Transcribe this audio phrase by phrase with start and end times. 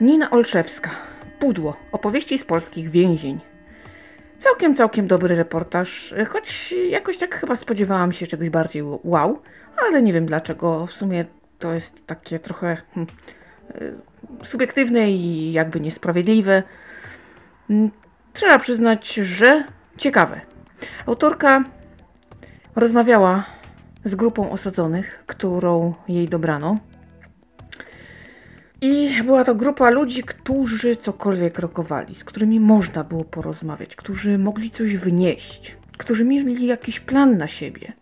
[0.00, 0.90] Nina Olszewska.
[1.38, 1.76] Pudło.
[1.92, 3.40] Opowieści z polskich więzień.
[4.38, 9.42] Całkiem, całkiem dobry reportaż, choć jakoś tak chyba spodziewałam się czegoś bardziej wow,
[9.76, 10.86] ale nie wiem dlaczego.
[10.86, 11.24] W sumie
[11.58, 13.14] to jest takie trochę hmm,
[13.74, 13.94] y,
[14.46, 16.62] subiektywne i jakby niesprawiedliwe.
[17.70, 17.90] Mm,
[18.32, 19.64] trzeba przyznać, że
[19.98, 20.40] ciekawe.
[21.06, 21.64] Autorka
[22.74, 23.44] rozmawiała
[24.04, 26.78] z grupą osadzonych, którą jej dobrano.
[28.80, 34.70] I była to grupa ludzi, którzy cokolwiek rokowali, z którymi można było porozmawiać, którzy mogli
[34.70, 37.92] coś wnieść, którzy mieli jakiś plan na siebie.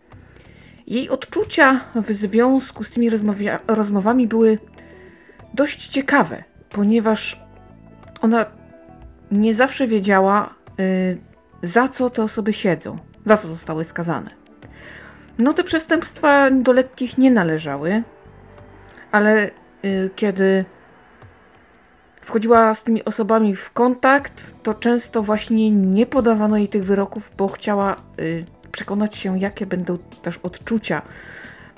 [0.86, 3.10] Jej odczucia w związku z tymi
[3.66, 4.58] rozmowami były
[5.54, 7.40] dość ciekawe, ponieważ
[8.20, 8.46] ona
[9.30, 14.30] nie zawsze wiedziała, yy, za co te osoby siedzą, za co zostały skazane.
[15.38, 18.02] No te przestępstwa do lekkich nie należały,
[19.12, 19.50] ale
[20.16, 20.64] kiedy
[22.24, 24.32] wchodziła z tymi osobami w kontakt,
[24.62, 29.98] to często właśnie nie podawano jej tych wyroków, bo chciała y, przekonać się, jakie będą
[30.22, 31.02] też odczucia,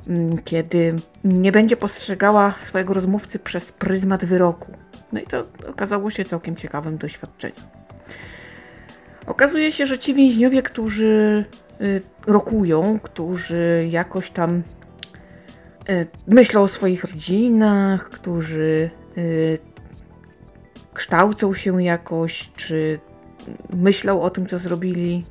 [0.08, 4.72] mm, kiedy nie będzie postrzegała swojego rozmówcy przez pryzmat wyroku.
[5.12, 7.66] No i to okazało się całkiem ciekawym doświadczeniem.
[9.26, 11.44] Okazuje się, że ci więźniowie, którzy
[11.80, 14.62] y, rokują, którzy jakoś tam
[16.26, 19.20] myślą o swoich rodzinach, którzy e,
[20.94, 23.00] kształcą się jakoś, czy
[23.70, 25.24] myślą o tym, co zrobili,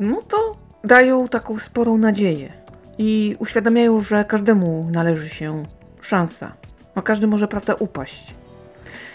[0.00, 0.52] no to
[0.84, 2.52] dają taką sporą nadzieję
[2.98, 5.62] i uświadamiają, że każdemu należy się
[6.00, 6.52] szansa,
[6.94, 8.34] a każdy może, prawda, upaść.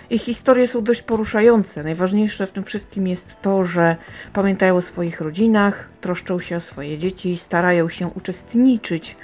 [0.10, 1.84] Ich historie są dość poruszające.
[1.84, 3.96] Najważniejsze w tym wszystkim jest to, że
[4.34, 9.16] pamiętają o swoich rodzinach, troszczą się o swoje dzieci, starają się uczestniczyć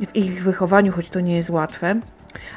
[0.00, 2.00] w ich wychowaniu, choć to nie jest łatwe.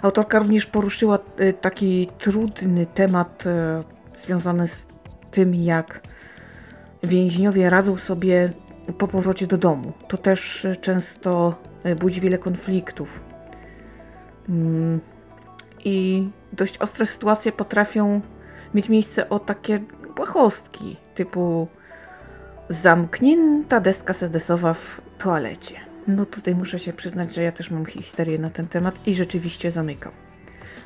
[0.01, 4.87] Autorka również poruszyła y, taki trudny temat y, związany z
[5.31, 6.01] tym, jak
[7.03, 8.49] więźniowie radzą sobie
[8.97, 9.93] po powrocie do domu.
[10.07, 13.19] To też często y, budzi wiele konfliktów.
[14.49, 14.99] Mm,
[15.85, 18.21] I dość ostre sytuacje potrafią
[18.73, 19.79] mieć miejsce o takie
[20.15, 21.67] błahostki, typu
[22.69, 25.84] zamknięta deska sedesowa w toalecie.
[26.07, 29.71] No tutaj muszę się przyznać, że ja też mam historię na ten temat i rzeczywiście
[29.71, 30.11] zamykam.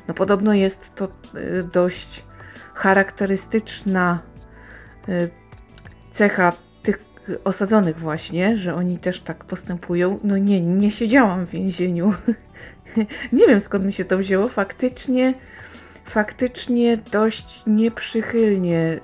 [0.08, 2.24] No podobno jest to y, dość
[2.74, 4.22] charakterystyczna
[5.08, 5.30] y,
[6.12, 7.04] cecha tych
[7.44, 10.18] osadzonych właśnie, że oni też tak postępują.
[10.24, 12.14] No nie, nie siedziałam w więzieniu.
[13.32, 14.48] nie wiem skąd mi się to wzięło.
[14.48, 15.34] Faktycznie,
[16.04, 19.00] faktycznie dość nieprzychylnie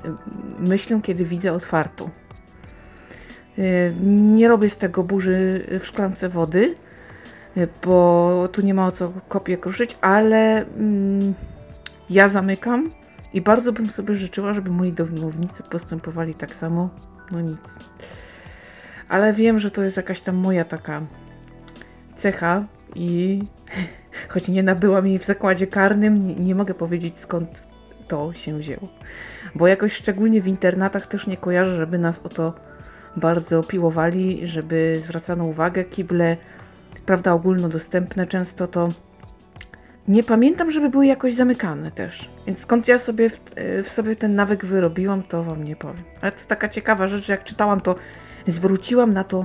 [0.58, 2.10] myślę, kiedy widzę otwartą.
[3.58, 6.74] Y, nie robię z tego burzy w szklance wody,
[7.56, 11.34] y, bo tu nie ma o co kopię kruszyć, ale mm,
[12.10, 12.90] ja zamykam
[13.34, 16.90] i bardzo bym sobie życzyła, żeby moi domownicy postępowali tak samo.
[17.32, 17.60] No nic.
[19.08, 21.02] Ale wiem, że to jest jakaś tam moja taka
[22.16, 23.42] cecha i
[24.28, 27.62] choć nie nabyłam jej w zakładzie karnym, nie, nie mogę powiedzieć skąd
[28.08, 28.88] to się wzięło.
[29.54, 32.65] Bo jakoś szczególnie w internatach też nie kojarzę, żeby nas o to
[33.16, 35.84] bardzo piłowali, żeby zwracano uwagę.
[35.84, 36.36] Kible,
[37.06, 38.88] prawda, ogólnodostępne często to
[40.08, 42.28] nie pamiętam, żeby były jakoś zamykane też.
[42.46, 43.40] Więc skąd ja sobie w,
[43.84, 46.02] w, sobie ten nawyk wyrobiłam, to wam nie powiem.
[46.20, 47.94] Ale to taka ciekawa rzecz, że jak czytałam, to
[48.46, 49.44] zwróciłam na to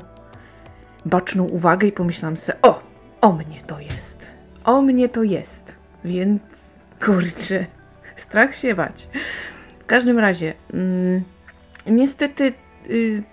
[1.05, 2.81] baczną uwagę i pomyślałam sobie, o,
[3.21, 4.27] o mnie to jest.
[4.63, 5.75] O mnie to jest.
[6.05, 6.41] Więc
[7.05, 7.65] kurczę,
[8.15, 9.07] strach się bać.
[9.79, 11.23] W każdym razie, mm,
[11.87, 12.53] niestety
[12.89, 13.23] y,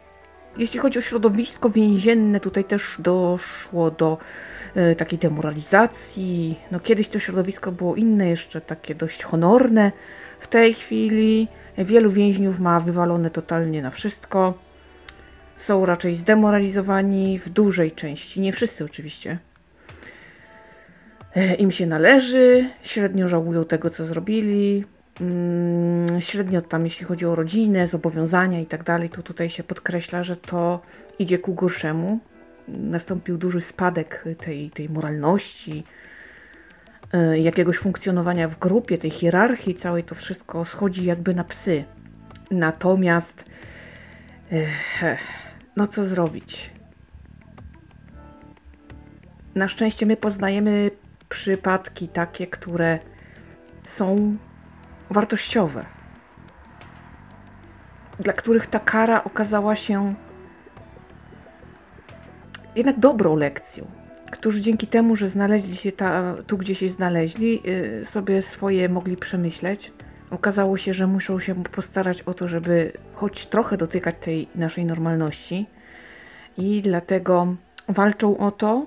[0.59, 4.19] jeśli chodzi o środowisko więzienne, tutaj też doszło do
[4.77, 6.59] y, takiej demoralizacji.
[6.71, 9.93] No kiedyś to środowisko było inne, jeszcze takie dość honorne.
[10.41, 11.49] W tej chwili
[11.79, 14.55] wielu więźniów ma wywalone totalnie na wszystko.
[15.59, 19.39] Są raczej zdemoralizowani w dużej części, nie wszyscy oczywiście.
[21.35, 24.85] E, Im się należy, średnio żałują tego, co zrobili.
[25.21, 30.23] Mm, średnio tam, jeśli chodzi o rodzinę, zobowiązania i tak dalej, to tutaj się podkreśla,
[30.23, 30.81] że to
[31.19, 32.19] idzie ku gorszemu.
[32.69, 35.85] Nastąpił duży spadek tej, tej moralności,
[37.15, 41.85] y, jakiegoś funkcjonowania w grupie, tej hierarchii całej, to wszystko schodzi jakby na psy.
[42.51, 43.45] Natomiast,
[45.77, 46.71] no co zrobić?
[49.55, 50.91] Na szczęście my poznajemy
[51.29, 52.99] przypadki takie, które
[53.85, 54.37] są
[55.11, 55.85] wartościowe,
[58.21, 60.15] dla których ta kara okazała się
[62.77, 63.87] jednak dobrą lekcją.
[64.31, 69.17] którzy dzięki temu, że znaleźli się ta, tu, gdzie się znaleźli, y, sobie swoje mogli
[69.17, 69.93] przemyśleć.
[70.31, 75.67] Okazało się, że muszą się postarać o to, żeby choć trochę dotykać tej naszej normalności.
[76.59, 77.57] I dlatego
[77.89, 78.87] walczą o to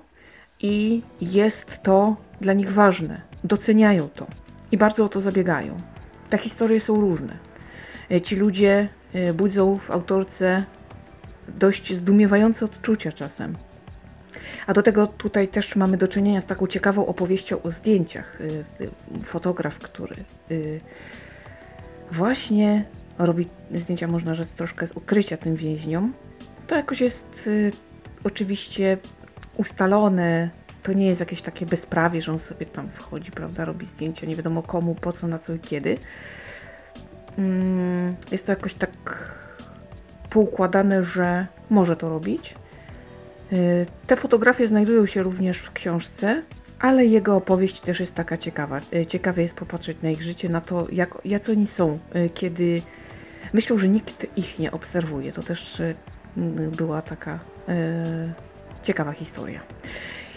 [0.59, 3.21] i jest to dla nich ważne.
[3.43, 4.27] Doceniają to
[4.71, 5.90] i bardzo o to zabiegają.
[6.31, 7.37] Te historie są różne.
[8.11, 10.63] Y, Ci ludzie y, budzą w autorce
[11.47, 13.55] dość zdumiewające odczucia czasem.
[14.67, 18.41] A do tego tutaj też mamy do czynienia z taką ciekawą opowieścią o zdjęciach.
[18.41, 18.63] Y,
[19.23, 20.15] Fotograf, który
[22.11, 22.85] właśnie
[23.19, 26.13] robi zdjęcia, można rzec, troszkę z ukrycia tym więźniom.
[26.67, 27.49] To jakoś jest
[28.23, 28.97] oczywiście
[29.57, 30.49] ustalone.
[30.83, 34.35] To nie jest jakieś takie bezprawie, że on sobie tam wchodzi, prawda, robi zdjęcia, nie
[34.35, 35.97] wiadomo komu, po co, na co i kiedy.
[37.37, 38.91] Mm, Jest to jakoś tak
[40.29, 42.55] poukładane, że może to robić.
[43.53, 46.41] Y, Te fotografie znajdują się również w książce,
[46.79, 48.81] ale jego opowieść też jest taka ciekawa.
[48.93, 52.81] Y, Ciekawe jest popatrzeć na ich życie, na to, jak, jacy oni są, y, kiedy
[53.53, 55.31] myślą, że nikt ich nie obserwuje.
[55.31, 55.81] To też
[56.77, 57.39] była taka
[58.83, 59.59] ciekawa historia.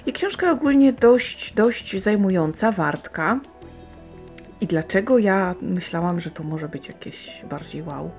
[0.07, 3.41] I książka ogólnie dość, dość zajmująca, wartka.
[4.61, 8.11] I dlaczego ja myślałam, że to może być jakieś bardziej wow,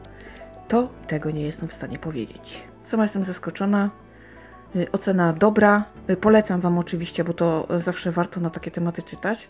[0.67, 2.63] to tego nie jestem w stanie powiedzieć.
[2.83, 3.89] Sama jestem zaskoczona.
[4.75, 5.85] Y, Ocena dobra.
[6.09, 9.49] Y, Polecam Wam oczywiście, bo to zawsze warto na takie tematy czytać.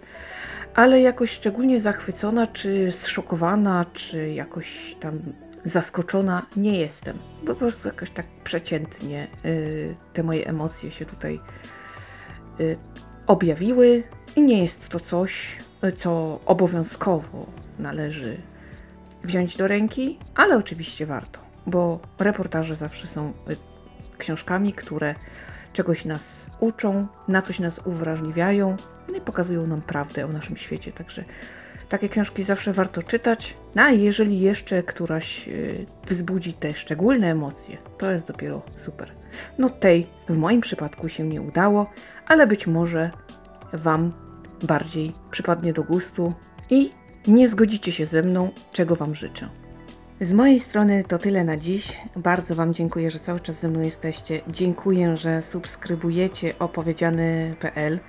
[0.74, 5.20] Ale jakoś szczególnie zachwycona, czy zszokowana, czy jakoś tam
[5.66, 7.18] zaskoczona nie jestem.
[7.48, 11.40] Po prostu jakoś tak przeciętnie y, te moje emocje się tutaj
[13.28, 14.04] objawiły
[14.36, 17.46] i nie jest to coś, y, co obowiązkowo
[17.80, 18.38] należy
[19.24, 23.56] wziąć do ręki, ale oczywiście warto, bo reportaże zawsze są y,
[24.18, 25.16] książkami, które
[25.74, 28.78] czegoś nas uczą, na coś nas uwrażliwiają
[29.10, 30.92] no i pokazują nam prawdę o naszym świecie.
[30.92, 31.24] Także
[31.90, 33.58] takie książki zawsze warto czytać.
[33.76, 39.12] No a jeżeli jeszcze któraś y, wzbudzi te szczególne emocje, to jest dopiero super.
[39.58, 41.90] No tej w moim przypadku się nie udało,
[42.28, 43.12] ale być może
[43.74, 44.14] Wam
[44.64, 46.34] bardziej przypadnie do gustu
[46.70, 46.90] i
[47.28, 49.50] nie zgodzicie się ze mną, czego Wam życzę.
[50.22, 51.98] Z mojej strony to tyle na dziś.
[52.16, 54.42] Bardzo Wam dziękuję, że cały czas ze mną jesteście.
[54.48, 58.00] Dziękuję, że subskrybujecie opowiedziany.pl.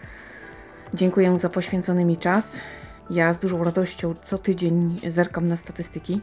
[0.94, 2.60] Dziękuję za poświęcony mi czas.
[3.10, 6.20] Ja z dużą radością co tydzień zerkam na statystyki.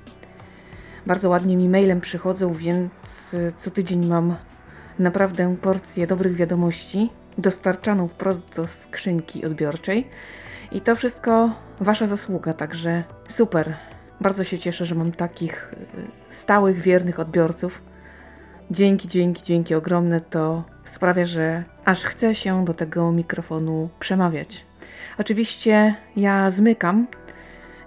[1.06, 2.92] Bardzo ładnie mi mailem przychodzą, więc
[3.58, 4.36] co tydzień mam
[5.00, 10.08] naprawdę porcję dobrych wiadomości dostarczaną wprost do skrzynki odbiorczej.
[10.72, 11.50] I to wszystko
[11.80, 13.76] Wasza zasługa, także super.
[14.22, 15.78] Bardzo się cieszę, że mam takich y,
[16.30, 17.82] stałych, wiernych odbiorców.
[18.72, 20.22] Dzięki, dzięki, dzięki ogromne.
[20.22, 24.66] To sprawia, że aż chce się do tego mikrofonu przemawiać.
[25.18, 27.08] Oczywiście ja zmykam.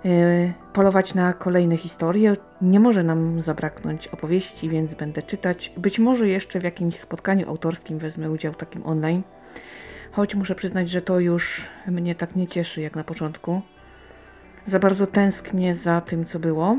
[0.05, 2.37] y, Polować na kolejne historie.
[2.63, 5.73] Nie może nam zabraknąć opowieści, więc będę czytać.
[5.77, 9.23] Być może jeszcze w jakimś spotkaniu autorskim wezmę udział takim online.
[10.13, 13.63] Choć muszę przyznać, że to już mnie tak nie cieszy jak na początku.
[14.67, 16.77] Za bardzo tęsknię za tym, co było.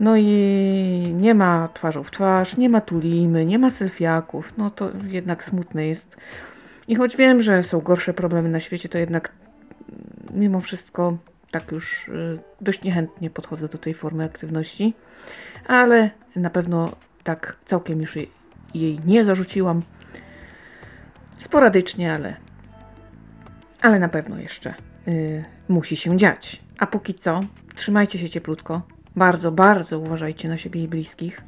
[0.00, 4.52] No i nie ma twarzą w twarz, nie ma tulimy, nie ma selfiaków.
[4.56, 6.16] No to jednak smutne jest.
[6.90, 9.32] I choć wiem, że są gorsze problemy na świecie, to jednak
[10.30, 11.18] mimo wszystko
[11.50, 14.94] tak już y, dość niechętnie podchodzę do tej formy aktywności.
[15.66, 18.18] Ale na pewno tak całkiem już
[18.74, 19.82] jej, nie zarzuciłam.
[21.38, 22.36] Sporadycznie, ale,
[23.80, 24.74] ale na pewno jeszcze
[25.08, 26.62] y, musi się dziać.
[26.78, 27.40] A póki co,
[27.74, 28.82] trzymajcie się cieplutko.
[29.16, 31.42] Bardzo, bardzo uważajcie na siebie i bliskich.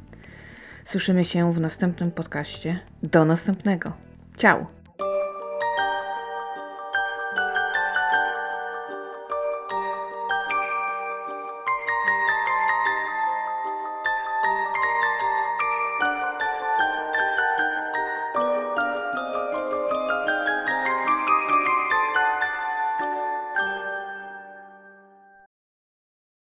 [0.85, 2.79] Słyszymy się w następnym podcaście.
[3.03, 3.93] Do następnego.
[4.37, 4.82] Ciao!